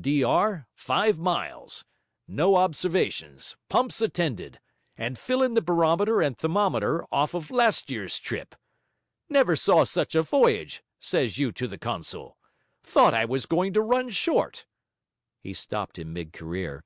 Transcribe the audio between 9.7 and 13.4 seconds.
such a voyage,' says you to the consul. 'Thought I